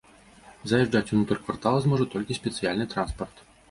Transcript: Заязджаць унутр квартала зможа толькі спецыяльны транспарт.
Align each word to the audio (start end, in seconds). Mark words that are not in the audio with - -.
Заязджаць 0.71 1.13
унутр 1.17 1.43
квартала 1.45 1.85
зможа 1.87 2.11
толькі 2.17 2.43
спецыяльны 2.43 2.85
транспарт. 2.97 3.51